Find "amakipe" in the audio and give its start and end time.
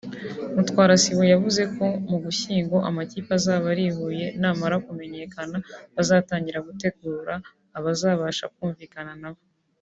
2.89-3.29